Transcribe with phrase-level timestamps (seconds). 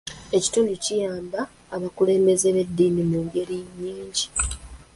[0.37, 1.39] Ekitundu kiyamba
[1.75, 4.25] abakulembeze b'eddiini mu ngeri nyingi.